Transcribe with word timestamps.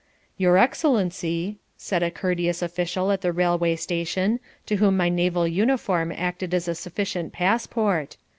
"Your 0.35 0.57
Excellency," 0.57 1.59
said 1.77 2.01
a 2.01 2.09
courteous 2.09 2.63
official 2.63 3.11
at 3.11 3.21
the 3.21 3.31
railway 3.31 3.75
station, 3.75 4.39
to 4.65 4.77
whom 4.77 4.97
my 4.97 5.09
naval 5.09 5.47
uniform 5.47 6.11
acted 6.11 6.55
as 6.55 6.67
a 6.67 6.73
sufficient 6.73 7.33
passport. 7.33 8.17